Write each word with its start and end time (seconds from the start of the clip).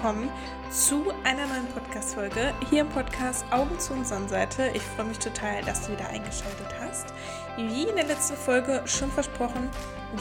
willkommen 0.00 0.30
zu 0.70 1.12
einer 1.24 1.46
neuen 1.46 1.66
Podcast-Folge 1.74 2.54
hier 2.70 2.80
im 2.80 2.88
Podcast 2.88 3.44
Augen 3.52 3.78
zu 3.78 3.92
und 3.92 4.06
Sonnenseite. 4.06 4.70
Ich 4.72 4.80
freue 4.80 5.04
mich 5.04 5.18
total, 5.18 5.62
dass 5.64 5.86
du 5.86 5.92
wieder 5.92 6.08
eingeschaltet 6.08 6.68
hast. 6.80 7.12
Wie 7.58 7.82
in 7.82 7.96
der 7.96 8.06
letzten 8.06 8.34
Folge 8.34 8.80
schon 8.86 9.10
versprochen, 9.10 9.68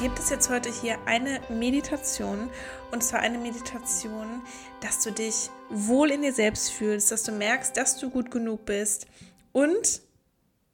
gibt 0.01 0.19
es 0.19 0.31
jetzt 0.31 0.49
heute 0.49 0.69
hier 0.69 0.97
eine 1.05 1.39
Meditation. 1.47 2.49
Und 2.91 3.05
zwar 3.05 3.21
eine 3.21 3.37
Meditation, 3.37 4.41
dass 4.81 5.01
du 5.01 5.13
dich 5.13 5.49
wohl 5.69 6.11
in 6.11 6.23
dir 6.23 6.33
selbst 6.33 6.73
fühlst, 6.73 7.09
dass 7.13 7.23
du 7.23 7.31
merkst, 7.31 7.77
dass 7.77 7.97
du 7.97 8.09
gut 8.09 8.31
genug 8.31 8.65
bist 8.65 9.07
und 9.53 10.01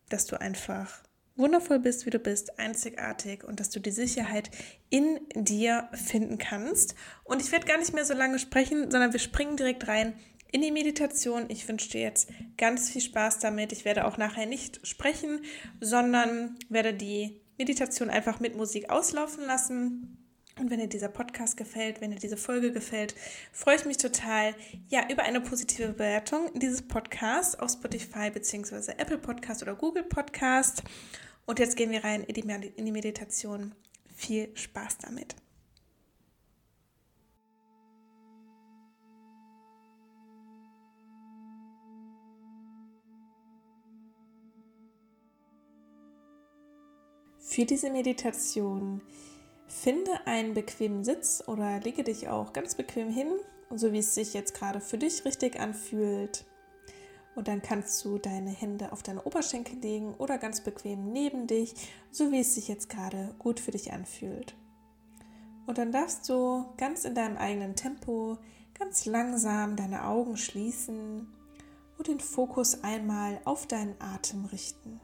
dass 0.10 0.26
du 0.26 0.42
einfach 0.42 1.05
wundervoll 1.36 1.80
bist, 1.80 2.06
wie 2.06 2.10
du 2.10 2.20
bist, 2.20 2.60
einzigartig 2.60 3.44
und 3.44 3.60
dass 3.60 3.70
du 3.70 3.80
die 3.80 3.92
Sicherheit 3.92 4.50
in 4.90 5.20
dir 5.36 5.90
finden 5.94 6.38
kannst. 6.38 6.96
Und 7.24 7.42
ich 7.42 7.52
werde 7.52 7.68
gar 7.68 7.78
nicht 7.78 7.94
mehr 7.94 8.06
so 8.06 8.14
lange 8.14 8.40
sprechen, 8.40 8.90
sondern 8.92 9.12
wir 9.14 9.20
springen 9.20 9.58
direkt 9.58 9.88
rein 9.88 10.14
in 10.52 10.62
die 10.62 10.72
Meditation. 10.72 11.46
Ich 11.50 11.68
wünsche 11.68 11.90
dir 11.90 12.02
jetzt 12.02 12.30
ganz 12.58 12.90
viel 12.90 13.02
Spaß 13.02 13.40
damit. 13.40 13.72
Ich 13.72 13.84
werde 13.84 14.06
auch 14.06 14.18
nachher 14.18 14.46
nicht 14.46 14.86
sprechen, 14.88 15.42
sondern 15.82 16.58
werde 16.70 16.94
die 16.94 17.42
Meditation 17.58 18.10
einfach 18.10 18.40
mit 18.40 18.56
Musik 18.56 18.90
auslaufen 18.90 19.46
lassen. 19.46 20.25
Und 20.58 20.70
wenn 20.70 20.80
dir 20.80 20.88
dieser 20.88 21.10
Podcast 21.10 21.58
gefällt, 21.58 22.00
wenn 22.00 22.12
dir 22.12 22.18
diese 22.18 22.38
Folge 22.38 22.72
gefällt, 22.72 23.14
freue 23.52 23.76
ich 23.76 23.84
mich 23.84 23.98
total 23.98 24.56
ja 24.88 25.06
über 25.12 25.24
eine 25.24 25.42
positive 25.42 25.90
Bewertung 25.90 26.50
dieses 26.58 26.82
Podcasts 26.82 27.60
auf 27.60 27.72
Spotify 27.72 28.30
bzw. 28.30 28.94
Apple 28.98 29.18
Podcast 29.18 29.62
oder 29.64 29.76
Google 29.76 30.04
Podcast. 30.04 30.82
Und 31.46 31.60
jetzt 31.60 31.76
gehen 31.76 31.92
wir 31.92 32.06
rein 32.06 32.24
in 32.24 32.34
die, 32.34 32.68
in 32.78 32.86
die 32.86 32.92
Meditation. 32.94 33.76
Viel 34.16 34.56
Spaß 34.56 35.00
damit. 35.00 35.36
Für 47.40 47.66
diese 47.66 47.90
Meditation 47.90 49.02
finde 49.68 50.12
einen 50.26 50.54
bequemen 50.54 51.04
Sitz 51.04 51.44
oder 51.48 51.80
lege 51.80 52.04
dich 52.04 52.28
auch 52.28 52.54
ganz 52.54 52.76
bequem 52.76 53.10
hin, 53.10 53.28
so 53.74 53.92
wie 53.92 54.00
es 54.00 54.16
sich 54.16 54.34
jetzt 54.34 54.54
gerade 54.54 54.80
für 54.80 54.98
dich 54.98 55.26
richtig 55.26 55.60
anfühlt. 55.60 56.46
Und 57.36 57.50
dann 57.50 57.62
kannst 57.62 58.04
du 58.06 58.18
deine 58.18 58.50
Hände 58.50 58.94
auf 58.94 59.04
deine 59.04 59.24
Oberschenkel 59.24 59.78
legen 59.80 60.14
oder 60.16 60.38
ganz 60.38 60.62
bequem 60.62 61.12
neben 61.12 61.48
dich, 61.48 61.74
so 62.10 62.32
wie 62.32 62.40
es 62.40 62.56
sich 62.56 62.70
jetzt 62.70 62.90
gerade 62.90 63.36
gut 63.40 63.60
für 63.60 63.72
dich 63.72 63.92
anfühlt. 63.92 64.56
Und 65.66 65.78
dann 65.78 65.92
darfst 65.92 66.30
du 66.30 66.66
ganz 66.78 67.04
in 67.04 67.16
deinem 67.16 67.38
eigenen 67.38 67.76
Tempo 67.76 68.38
ganz 68.78 69.06
langsam 69.06 69.76
deine 69.76 70.06
Augen 70.06 70.38
schließen 70.38 71.28
und 71.98 72.08
den 72.08 72.20
Fokus 72.20 72.84
einmal 72.84 73.40
auf 73.46 73.68
deinen 73.68 73.96
Atem 74.00 74.46
richten. 74.46 75.02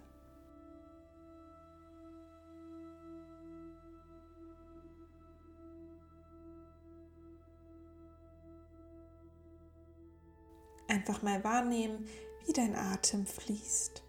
Einfach 10.91 11.21
mal 11.21 11.41
wahrnehmen, 11.41 12.05
wie 12.45 12.51
dein 12.51 12.75
Atem 12.75 13.25
fließt. 13.25 14.03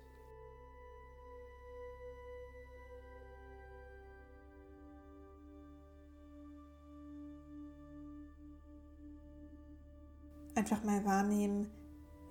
Einfach 10.57 10.83
mal 10.83 11.05
wahrnehmen, 11.05 11.71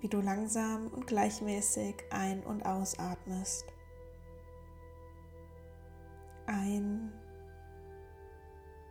wie 0.00 0.08
du 0.08 0.20
langsam 0.20 0.88
und 0.88 1.06
gleichmäßig 1.06 2.04
ein- 2.10 2.44
und 2.44 2.66
ausatmest. 2.66 3.64
Ein 6.44 7.10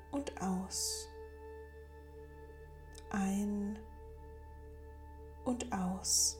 und 0.09 0.41
aus. 0.41 1.07
Ein 3.11 3.77
und 5.51 5.71
aus. 5.73 6.37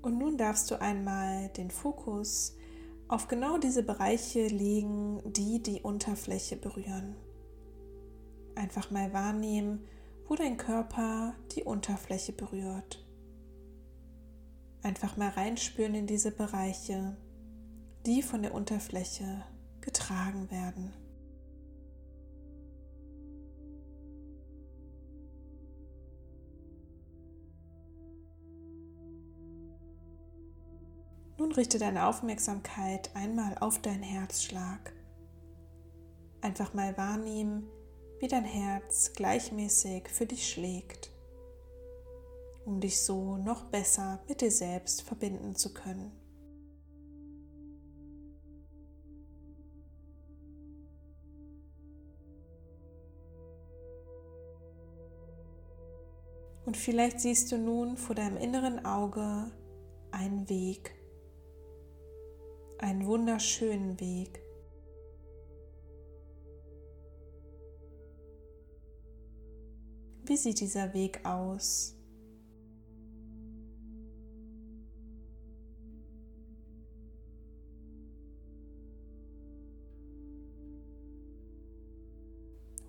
Und 0.00 0.18
nun 0.18 0.38
darfst 0.38 0.70
du 0.70 0.80
einmal 0.80 1.48
den 1.50 1.70
Fokus 1.70 2.56
auf 3.08 3.26
genau 3.26 3.58
diese 3.58 3.82
Bereiche 3.82 4.46
legen, 4.46 5.20
die 5.32 5.60
die 5.62 5.80
Unterfläche 5.82 6.56
berühren. 6.56 7.16
Einfach 8.54 8.90
mal 8.90 9.12
wahrnehmen, 9.12 9.84
wo 10.26 10.36
dein 10.36 10.56
Körper 10.56 11.34
die 11.52 11.64
Unterfläche 11.64 12.32
berührt. 12.32 13.07
Einfach 14.88 15.18
mal 15.18 15.28
reinspüren 15.28 15.94
in 15.94 16.06
diese 16.06 16.30
Bereiche, 16.30 17.14
die 18.06 18.22
von 18.22 18.40
der 18.40 18.54
Unterfläche 18.54 19.44
getragen 19.82 20.50
werden. 20.50 20.94
Nun 31.36 31.52
richte 31.52 31.78
deine 31.78 32.06
Aufmerksamkeit 32.06 33.14
einmal 33.14 33.58
auf 33.58 33.82
deinen 33.82 34.02
Herzschlag. 34.02 34.94
Einfach 36.40 36.72
mal 36.72 36.96
wahrnehmen, 36.96 37.68
wie 38.20 38.28
dein 38.28 38.46
Herz 38.46 39.12
gleichmäßig 39.12 40.08
für 40.08 40.24
dich 40.24 40.50
schlägt 40.50 41.10
um 42.68 42.80
dich 42.80 43.00
so 43.00 43.38
noch 43.38 43.64
besser 43.70 44.20
mit 44.28 44.42
dir 44.42 44.50
selbst 44.50 45.00
verbinden 45.00 45.56
zu 45.56 45.72
können. 45.72 46.12
Und 56.66 56.76
vielleicht 56.76 57.20
siehst 57.20 57.50
du 57.50 57.56
nun 57.56 57.96
vor 57.96 58.14
deinem 58.14 58.36
inneren 58.36 58.84
Auge 58.84 59.50
einen 60.10 60.46
Weg, 60.50 60.94
einen 62.76 63.06
wunderschönen 63.06 63.98
Weg. 63.98 64.42
Wie 70.24 70.36
sieht 70.36 70.60
dieser 70.60 70.92
Weg 70.92 71.24
aus? 71.24 71.97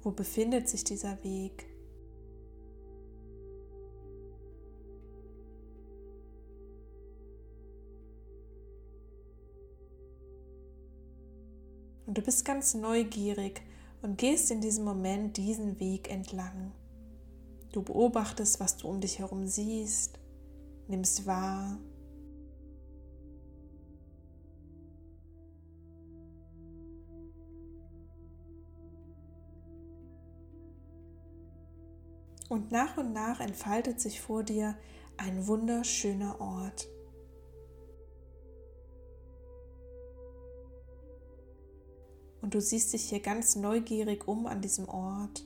Wo 0.01 0.11
befindet 0.11 0.69
sich 0.69 0.83
dieser 0.83 1.23
Weg? 1.23 1.65
Und 12.05 12.17
du 12.17 12.21
bist 12.23 12.43
ganz 12.43 12.73
neugierig 12.73 13.61
und 14.01 14.17
gehst 14.17 14.49
in 14.49 14.61
diesem 14.61 14.83
Moment 14.83 15.37
diesen 15.37 15.79
Weg 15.79 16.09
entlang. 16.09 16.71
Du 17.71 17.83
beobachtest, 17.83 18.59
was 18.59 18.77
du 18.77 18.87
um 18.87 18.99
dich 18.99 19.19
herum 19.19 19.45
siehst, 19.45 20.17
nimmst 20.87 21.27
wahr, 21.27 21.77
Und 32.49 32.71
nach 32.71 32.97
und 32.97 33.13
nach 33.13 33.39
entfaltet 33.39 34.01
sich 34.01 34.19
vor 34.19 34.43
dir 34.43 34.75
ein 35.17 35.45
wunderschöner 35.45 36.41
Ort. 36.41 36.89
Und 42.41 42.55
du 42.55 42.61
siehst 42.61 42.93
dich 42.93 43.09
hier 43.09 43.19
ganz 43.19 43.55
neugierig 43.55 44.27
um 44.27 44.47
an 44.47 44.61
diesem 44.61 44.89
Ort. 44.89 45.45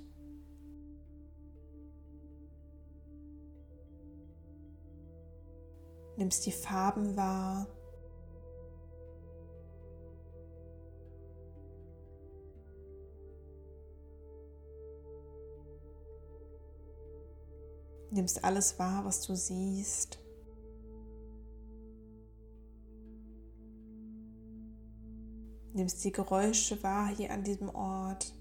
Nimmst 6.16 6.46
die 6.46 6.52
Farben 6.52 7.18
wahr. 7.18 7.68
nimmst 18.14 18.44
alles 18.44 18.78
wahr, 18.78 19.06
was 19.06 19.22
du 19.22 19.36
siehst. 19.36 20.20
Nimmst 25.74 26.04
die 26.04 26.12
Geräusche 26.12 26.82
wahr 26.84 27.08
hier 27.08 27.32
an 27.32 27.44
diesem 27.44 27.70
Ort. 27.70 28.32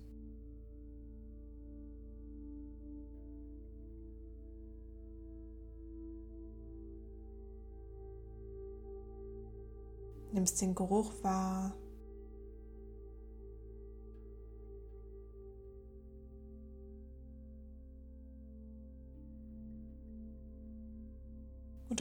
Nimmst 10.33 10.61
den 10.61 10.75
Geruch 10.75 11.13
wahr. 11.23 11.75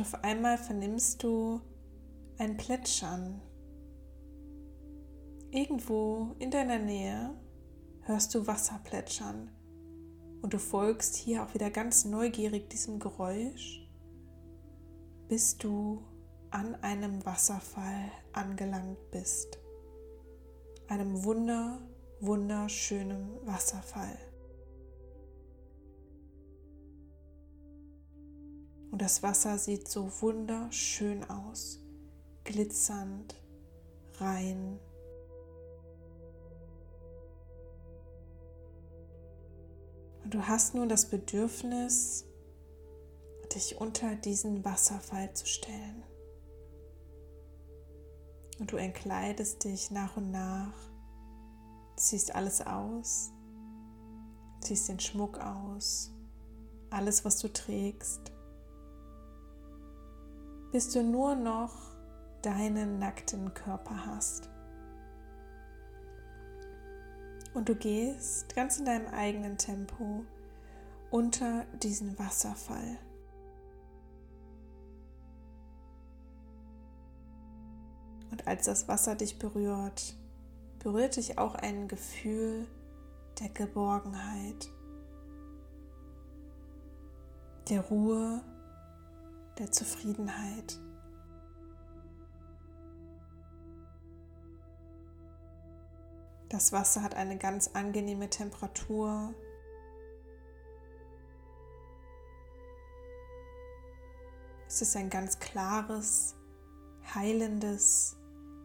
Auf 0.01 0.23
einmal 0.23 0.57
vernimmst 0.57 1.21
du 1.21 1.61
ein 2.39 2.57
Plätschern. 2.57 3.39
Irgendwo 5.51 6.35
in 6.39 6.49
deiner 6.49 6.79
Nähe 6.79 7.39
hörst 8.01 8.33
du 8.33 8.47
Wasser 8.47 8.81
plätschern 8.83 9.51
und 10.41 10.55
du 10.55 10.57
folgst 10.57 11.15
hier 11.15 11.43
auch 11.43 11.53
wieder 11.53 11.69
ganz 11.69 12.03
neugierig 12.03 12.67
diesem 12.71 12.97
Geräusch, 12.97 13.87
bis 15.27 15.59
du 15.59 16.01
an 16.49 16.73
einem 16.81 17.23
Wasserfall 17.23 18.11
angelangt 18.33 19.11
bist. 19.11 19.59
Einem 20.87 21.23
wunder, 21.23 21.77
wunderschönen 22.21 23.37
Wasserfall. 23.45 24.17
Und 28.91 29.01
das 29.01 29.23
Wasser 29.23 29.57
sieht 29.57 29.87
so 29.87 30.11
wunderschön 30.21 31.23
aus, 31.29 31.79
glitzernd, 32.43 33.41
rein. 34.17 34.79
Und 40.23 40.33
du 40.33 40.45
hast 40.45 40.75
nun 40.75 40.89
das 40.89 41.09
Bedürfnis, 41.09 42.25
dich 43.55 43.79
unter 43.79 44.15
diesen 44.15 44.63
Wasserfall 44.65 45.33
zu 45.33 45.45
stellen. 45.45 46.03
Und 48.59 48.71
du 48.71 48.77
entkleidest 48.77 49.63
dich 49.63 49.89
nach 49.89 50.17
und 50.17 50.31
nach, 50.31 50.73
ziehst 51.95 52.35
alles 52.35 52.61
aus, 52.61 53.31
ziehst 54.59 54.89
den 54.89 54.99
Schmuck 54.99 55.39
aus, 55.39 56.11
alles, 56.89 57.25
was 57.25 57.37
du 57.37 57.51
trägst 57.51 58.31
bis 60.71 60.89
du 60.89 61.03
nur 61.03 61.35
noch 61.35 61.73
deinen 62.41 62.99
nackten 62.99 63.53
Körper 63.53 64.05
hast. 64.05 64.49
Und 67.53 67.67
du 67.67 67.75
gehst 67.75 68.55
ganz 68.55 68.79
in 68.79 68.85
deinem 68.85 69.07
eigenen 69.07 69.57
Tempo 69.57 70.23
unter 71.09 71.65
diesen 71.83 72.17
Wasserfall. 72.17 72.97
Und 78.31 78.47
als 78.47 78.65
das 78.65 78.87
Wasser 78.87 79.15
dich 79.15 79.37
berührt, 79.37 80.15
berührt 80.79 81.17
dich 81.17 81.37
auch 81.37 81.55
ein 81.55 81.89
Gefühl 81.89 82.65
der 83.39 83.49
Geborgenheit, 83.49 84.69
der 87.69 87.81
Ruhe 87.81 88.41
der 89.61 89.71
Zufriedenheit. 89.71 90.79
Das 96.49 96.71
Wasser 96.71 97.03
hat 97.03 97.13
eine 97.13 97.37
ganz 97.37 97.67
angenehme 97.67 98.27
Temperatur. 98.27 99.35
Es 104.67 104.81
ist 104.81 104.95
ein 104.95 105.11
ganz 105.11 105.37
klares, 105.37 106.35
heilendes, 107.13 108.17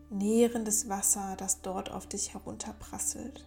nährendes 0.08 0.88
Wasser, 0.88 1.36
das 1.36 1.60
dort 1.60 1.90
auf 1.90 2.06
dich 2.06 2.32
herunterprasselt. 2.32 3.46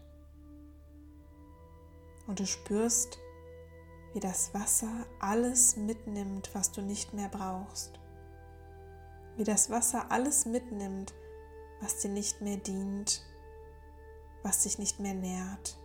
Und 2.28 2.40
du 2.40 2.46
spürst, 2.46 3.18
wie 4.13 4.19
das 4.19 4.53
Wasser 4.53 5.06
alles 5.19 5.75
mitnimmt, 5.75 6.50
was 6.53 6.71
du 6.71 6.81
nicht 6.81 7.13
mehr 7.13 7.29
brauchst. 7.29 8.00
Wie 9.38 9.44
das 9.44 9.69
Wasser 9.69 10.11
alles 10.11 10.45
mitnimmt, 10.45 11.13
was 11.81 12.00
dir 12.00 12.09
nicht 12.09 12.41
mehr 12.41 12.57
dient, 12.57 13.23
was 14.44 14.63
dich 14.63 14.79
nicht 14.79 15.00
mehr 15.00 15.13
nährt. 15.13 15.77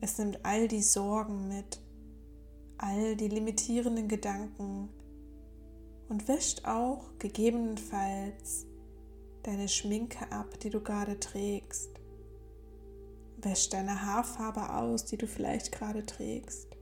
Es 0.00 0.18
nimmt 0.18 0.44
all 0.44 0.68
die 0.68 0.82
Sorgen 0.82 1.48
mit, 1.48 1.80
all 2.76 3.16
die 3.16 3.28
limitierenden 3.28 4.06
Gedanken 4.06 4.90
und 6.10 6.28
wäscht 6.28 6.66
auch 6.66 7.18
gegebenenfalls 7.18 8.66
deine 9.44 9.68
Schminke 9.68 10.30
ab, 10.32 10.58
die 10.60 10.70
du 10.70 10.80
gerade 10.80 11.20
trägst. 11.20 11.90
Wäsch 13.36 13.68
deine 13.68 14.02
Haarfarbe 14.02 14.74
aus, 14.74 15.04
die 15.04 15.18
du 15.18 15.26
vielleicht 15.26 15.70
gerade 15.70 16.04
trägst. 16.04 16.76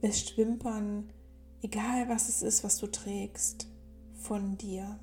Wäscht 0.00 0.36
Wimpern, 0.36 1.12
egal 1.62 2.08
was 2.08 2.28
es 2.28 2.42
ist, 2.42 2.64
was 2.64 2.78
du 2.78 2.86
trägst, 2.86 3.68
von 4.14 4.56
dir. 4.56 4.98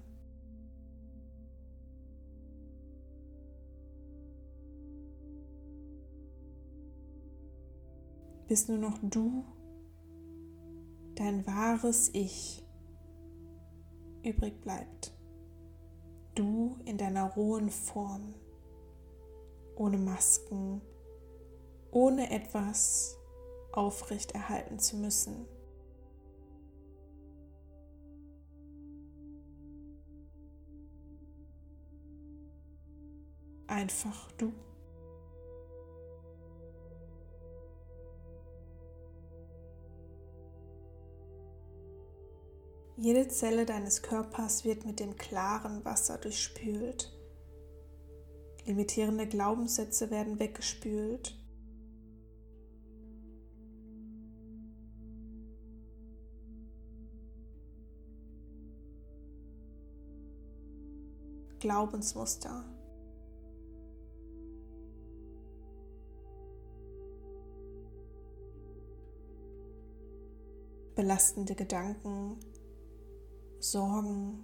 Bis 8.47 8.67
nur 8.67 8.79
noch 8.79 8.97
du, 9.03 9.45
dein 11.15 11.45
wahres 11.45 12.09
Ich, 12.13 12.65
übrig 14.23 14.59
bleibt 14.61 15.10
du 16.41 16.75
in 16.85 16.97
deiner 16.97 17.31
rohen 17.33 17.69
Form, 17.69 18.33
ohne 19.75 19.97
Masken, 19.97 20.81
ohne 21.91 22.31
etwas 22.31 23.15
aufrecht 23.71 24.31
erhalten 24.31 24.79
zu 24.79 24.97
müssen. 24.97 25.45
Einfach 33.67 34.31
du. 34.33 34.51
Jede 43.01 43.27
Zelle 43.29 43.65
deines 43.65 44.03
Körpers 44.03 44.63
wird 44.63 44.85
mit 44.85 44.99
dem 44.99 45.17
klaren 45.17 45.83
Wasser 45.83 46.19
durchspült. 46.19 47.11
Limitierende 48.67 49.25
Glaubenssätze 49.25 50.11
werden 50.11 50.37
weggespült. 50.37 51.35
Glaubensmuster. 61.59 62.65
Belastende 70.93 71.55
Gedanken 71.55 72.37
Sorgen. 73.61 74.43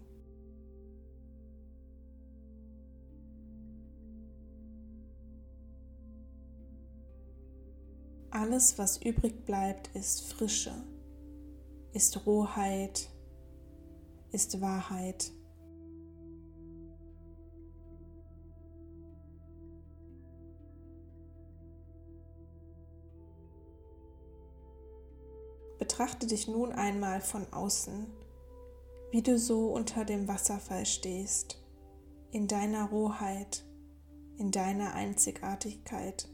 Alles, 8.29 8.77
was 8.77 9.01
übrig 9.01 9.45
bleibt, 9.45 9.95
ist 9.95 10.31
Frische, 10.31 10.71
ist 11.93 12.27
Rohheit, 12.27 13.09
ist 14.31 14.61
Wahrheit. 14.61 15.31
Betrachte 25.79 26.27
dich 26.27 26.47
nun 26.47 26.71
einmal 26.71 27.21
von 27.21 27.51
außen 27.51 28.05
wie 29.17 29.23
du 29.23 29.39
so 29.39 29.73
unter 29.73 30.05
dem 30.05 30.27
Wasserfall 30.27 30.85
stehst, 30.85 31.59
in 32.29 32.47
deiner 32.47 32.87
Rohheit, 32.89 33.65
in 34.37 34.51
deiner 34.51 34.93
Einzigartigkeit. 34.93 36.29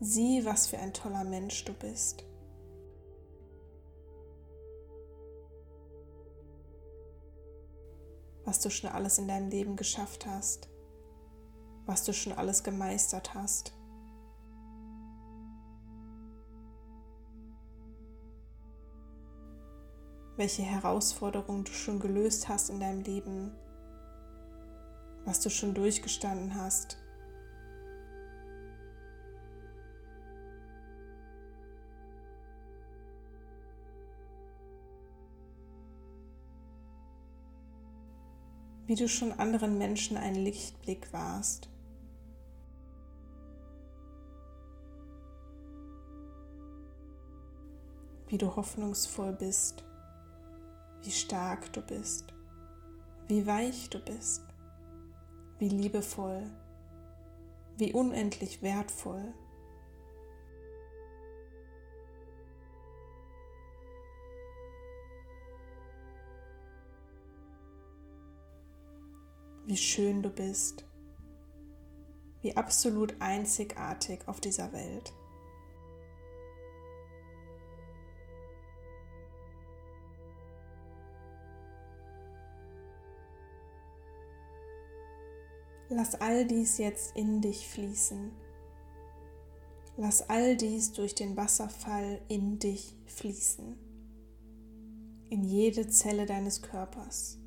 Sieh, 0.00 0.46
was 0.46 0.68
für 0.68 0.78
ein 0.78 0.94
toller 0.94 1.24
Mensch 1.24 1.66
du 1.66 1.74
bist. 1.74 2.24
Was 8.46 8.60
du 8.60 8.70
schon 8.70 8.88
alles 8.88 9.18
in 9.18 9.28
deinem 9.28 9.50
Leben 9.50 9.76
geschafft 9.76 10.24
hast. 10.24 10.70
Was 11.84 12.04
du 12.04 12.14
schon 12.14 12.32
alles 12.32 12.64
gemeistert 12.64 13.34
hast. 13.34 13.77
Welche 20.38 20.62
Herausforderungen 20.62 21.64
du 21.64 21.72
schon 21.72 21.98
gelöst 21.98 22.48
hast 22.48 22.70
in 22.70 22.78
deinem 22.78 23.02
Leben, 23.02 23.50
was 25.24 25.40
du 25.40 25.50
schon 25.50 25.74
durchgestanden 25.74 26.54
hast. 26.54 26.96
wie 38.86 38.94
du 38.94 39.06
schon 39.06 39.32
anderen 39.32 39.76
Menschen 39.76 40.16
ein 40.16 40.34
Lichtblick 40.34 41.12
warst. 41.12 41.68
Wie 48.28 48.38
du 48.38 48.56
hoffnungsvoll 48.56 49.34
bist 49.34 49.84
wie 51.02 51.10
stark 51.10 51.72
du 51.72 51.80
bist, 51.80 52.34
wie 53.28 53.46
weich 53.46 53.90
du 53.90 53.98
bist, 53.98 54.42
wie 55.58 55.68
liebevoll, 55.68 56.50
wie 57.76 57.92
unendlich 57.92 58.62
wertvoll. 58.62 59.32
Wie 69.66 69.76
schön 69.76 70.22
du 70.22 70.30
bist, 70.30 70.86
wie 72.40 72.56
absolut 72.56 73.20
einzigartig 73.20 74.26
auf 74.26 74.40
dieser 74.40 74.72
Welt. 74.72 75.12
Lass 85.90 86.14
all 86.20 86.46
dies 86.46 86.76
jetzt 86.78 87.16
in 87.16 87.40
dich 87.40 87.66
fließen. 87.68 88.30
Lass 89.96 90.28
all 90.28 90.56
dies 90.56 90.92
durch 90.92 91.14
den 91.14 91.36
Wasserfall 91.36 92.20
in 92.28 92.58
dich 92.58 92.94
fließen. 93.06 93.76
In 95.30 95.44
jede 95.44 95.88
Zelle 95.88 96.26
deines 96.26 96.60
Körpers. 96.60 97.38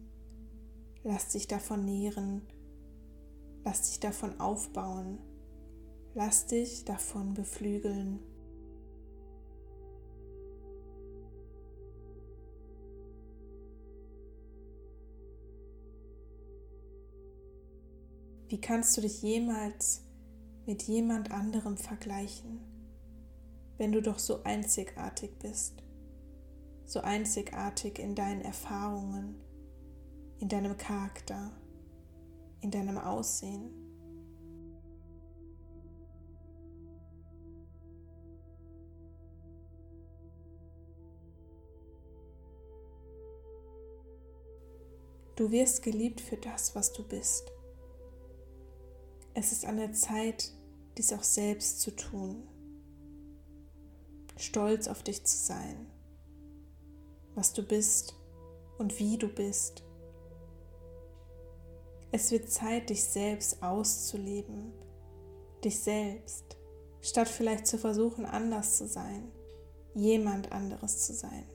Lass 1.04 1.30
dich 1.30 1.48
davon 1.48 1.86
nähren. 1.86 2.42
Lass 3.64 3.90
dich 3.90 4.00
davon 4.00 4.40
aufbauen. 4.40 5.20
Lass 6.16 6.48
dich 6.48 6.84
davon 6.84 7.36
beflügeln. 7.36 8.20
Wie 18.52 18.60
kannst 18.60 18.98
du 18.98 19.02
dich 19.02 19.22
jemals 19.22 20.02
mit 20.66 20.84
jemand 20.84 21.32
anderem 21.32 21.78
vergleichen, 21.78 22.60
wenn 23.78 23.94
du 23.94 24.02
doch 24.02 24.20
so 24.20 24.44
einzigartig 24.44 25.40
bist, 25.40 25.82
so 26.84 27.00
einzigartig 27.00 27.98
in 27.98 28.14
deinen 28.14 28.42
Erfahrungen, 28.42 29.42
in 30.40 30.50
deinem 30.50 30.76
Charakter, 30.76 31.54
in 32.60 32.72
deinem 32.72 32.98
Aussehen? 32.98 33.72
Du 45.38 45.52
wirst 45.52 45.84
geliebt 45.84 46.20
für 46.20 46.36
das, 46.36 46.76
was 46.76 46.92
du 46.92 47.08
bist. 47.08 47.50
Es 49.34 49.52
ist 49.54 49.66
an 49.66 49.78
der 49.78 49.94
Zeit, 49.94 50.52
dies 50.98 51.14
auch 51.14 51.24
selbst 51.24 51.82
zu 51.82 51.96
tun. 51.96 52.44
Stolz 54.36 54.88
auf 54.88 55.04
dich 55.04 55.24
zu 55.24 55.38
sein, 55.38 55.88
was 57.36 57.54
du 57.54 57.64
bist 57.64 58.16
und 58.78 59.00
wie 59.00 59.18
du 59.18 59.28
bist. 59.28 59.84
Es 62.12 62.32
wird 62.32 62.52
Zeit, 62.52 62.90
dich 62.90 63.06
selbst 63.06 63.64
auszuleben, 63.64 64.74
dich 65.64 65.80
selbst, 65.80 66.58
statt 67.00 67.30
vielleicht 67.30 67.68
zu 67.68 67.78
versuchen, 67.78 68.26
anders 68.26 68.78
zu 68.78 68.86
sein, 68.86 69.32
jemand 69.94 70.52
anderes 70.52 71.06
zu 71.06 71.14
sein. 71.14 71.46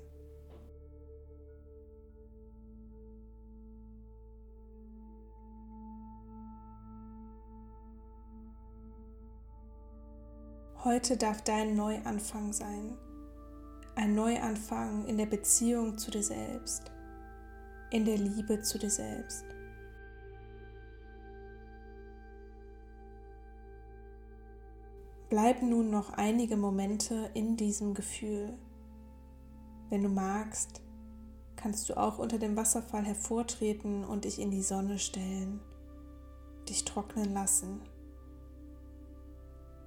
Heute 10.87 11.17
darf 11.17 11.43
dein 11.43 11.75
Neuanfang 11.75 12.53
sein. 12.53 12.97
Ein 13.97 14.15
Neuanfang 14.15 15.05
in 15.07 15.19
der 15.19 15.27
Beziehung 15.27 15.99
zu 15.99 16.13
dir 16.13 16.23
selbst, 16.23 16.93
in 17.91 18.05
der 18.05 18.17
Liebe 18.17 18.61
zu 18.61 18.79
dir 18.79 18.91
selbst. 18.91 19.45
Bleib 25.29 25.61
nun 25.61 25.91
noch 25.91 26.13
einige 26.13 26.57
Momente 26.57 27.33
in 27.35 27.57
diesem 27.57 27.93
Gefühl. 27.93 28.57
Wenn 29.91 30.05
du 30.05 30.09
magst, 30.09 30.83
kannst 31.57 31.89
du 31.89 31.97
auch 31.97 32.21
unter 32.21 32.39
dem 32.39 32.55
Wasserfall 32.55 33.05
hervortreten 33.05 34.05
und 34.05 34.25
dich 34.25 34.39
in 34.39 34.53
die 34.53 34.63
Sonne 34.63 35.01
stellen, 35.01 35.59
dich 36.69 36.85
trocknen 36.85 37.35
lassen 37.35 37.81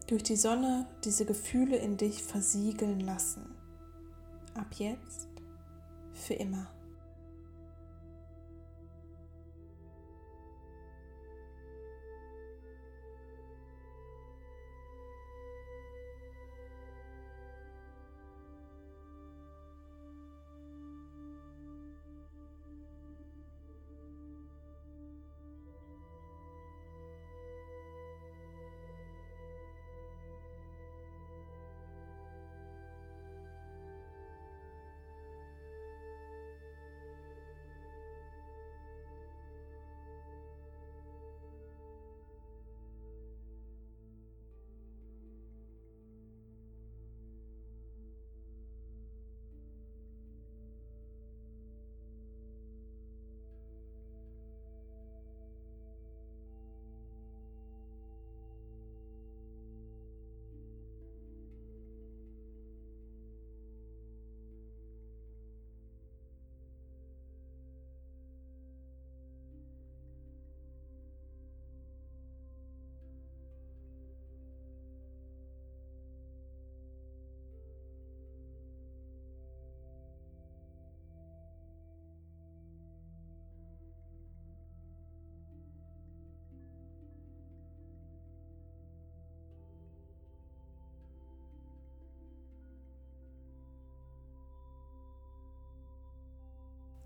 durch 0.09 0.23
die 0.23 0.35
Sonne 0.35 0.87
diese 1.03 1.25
Gefühle 1.25 1.77
in 1.77 1.95
dich 1.95 2.23
versiegeln 2.23 2.99
lassen. 2.99 3.55
Ab 4.55 4.73
jetzt 4.77 5.27
für 6.13 6.33
immer. 6.33 6.67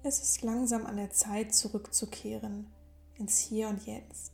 Es 0.04 0.22
ist 0.22 0.42
langsam 0.42 0.86
an 0.86 0.98
der 0.98 1.12
Zeit 1.12 1.56
zurückzukehren 1.56 2.68
ins 3.18 3.40
Hier 3.40 3.70
und 3.70 3.86
Jetzt. 3.86 4.34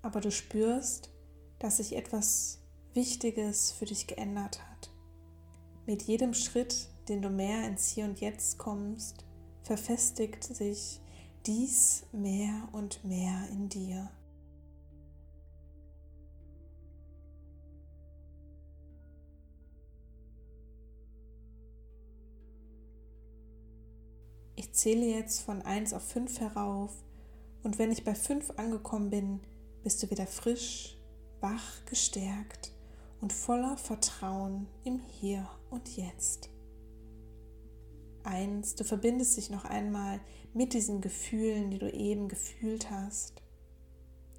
Aber 0.00 0.20
du 0.20 0.30
spürst, 0.30 1.10
dass 1.58 1.76
sich 1.76 1.94
etwas 1.96 2.58
Wichtiges 2.94 3.72
für 3.72 3.84
dich 3.84 4.06
geändert 4.06 4.60
hat. 4.60 4.90
Mit 5.86 6.02
jedem 6.02 6.34
Schritt, 6.34 6.88
den 7.08 7.20
du 7.20 7.30
mehr 7.30 7.66
ins 7.66 7.88
Hier 7.88 8.04
und 8.04 8.20
Jetzt 8.20 8.58
kommst, 8.58 9.26
verfestigt 9.62 10.44
sich 10.44 11.00
dies 11.46 12.04
mehr 12.12 12.68
und 12.72 13.04
mehr 13.04 13.48
in 13.50 13.68
dir. 13.68 14.10
Ich 24.58 24.72
zähle 24.72 25.06
jetzt 25.06 25.42
von 25.42 25.62
1 25.62 25.92
auf 25.92 26.02
5 26.02 26.40
herauf 26.40 26.90
und 27.62 27.78
wenn 27.78 27.92
ich 27.92 28.02
bei 28.02 28.16
5 28.16 28.54
angekommen 28.56 29.08
bin, 29.08 29.40
bist 29.84 30.02
du 30.02 30.10
wieder 30.10 30.26
frisch, 30.26 30.96
wach, 31.40 31.86
gestärkt 31.86 32.72
und 33.20 33.32
voller 33.32 33.76
Vertrauen 33.76 34.66
im 34.82 34.98
Hier 34.98 35.48
und 35.70 35.96
Jetzt. 35.96 36.50
Eins, 38.24 38.74
du 38.74 38.82
verbindest 38.82 39.36
dich 39.36 39.48
noch 39.48 39.64
einmal 39.64 40.18
mit 40.54 40.72
diesen 40.72 41.00
Gefühlen, 41.02 41.70
die 41.70 41.78
du 41.78 41.92
eben 41.92 42.26
gefühlt 42.26 42.90
hast. 42.90 43.40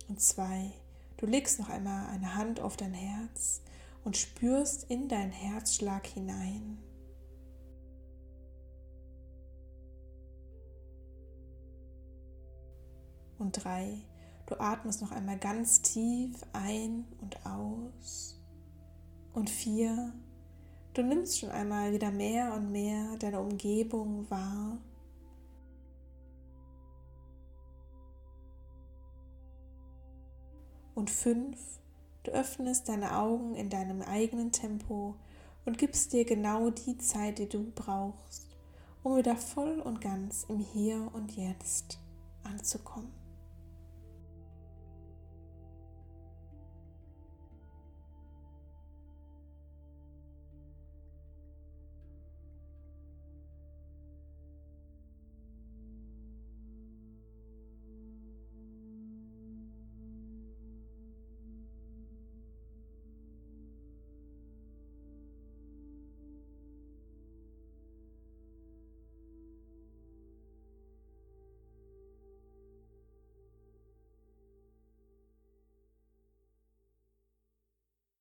Und 0.09 0.19
zwei, 0.19 0.73
du 1.15 1.27
legst 1.27 1.59
noch 1.59 1.69
einmal 1.69 2.09
eine 2.09 2.35
Hand 2.35 2.59
auf 2.59 2.75
dein 2.75 2.93
Herz 2.93 3.61
und 4.03 4.17
spürst 4.17 4.83
in 4.89 5.07
deinen 5.07 5.31
Herzschlag 5.31 6.05
hinein. 6.05 6.77
Und 13.39 13.63
drei, 13.63 13.97
du 14.45 14.59
atmest 14.59 15.01
noch 15.01 15.11
einmal 15.11 15.39
ganz 15.39 15.81
tief 15.81 16.35
ein 16.53 17.05
und 17.21 17.45
aus. 17.45 18.37
Und 19.33 19.49
vier, 19.49 20.13
du 20.93 21.01
nimmst 21.01 21.39
schon 21.39 21.49
einmal 21.49 21.93
wieder 21.93 22.11
mehr 22.11 22.53
und 22.53 22.71
mehr 22.71 23.15
deine 23.17 23.39
Umgebung 23.39 24.29
wahr. 24.29 24.77
Und 30.95 31.09
fünf, 31.09 31.79
du 32.23 32.31
öffnest 32.31 32.89
deine 32.89 33.17
Augen 33.17 33.55
in 33.55 33.69
deinem 33.69 34.01
eigenen 34.01 34.51
Tempo 34.51 35.15
und 35.63 35.77
gibst 35.77 36.11
dir 36.11 36.25
genau 36.25 36.71
die 36.71 36.97
Zeit, 36.97 37.39
die 37.39 37.47
du 37.47 37.71
brauchst, 37.73 38.57
um 39.01 39.15
wieder 39.15 39.37
voll 39.37 39.79
und 39.79 40.01
ganz 40.01 40.45
im 40.49 40.59
Hier 40.59 41.09
und 41.13 41.37
Jetzt 41.37 41.99
anzukommen. 42.43 43.18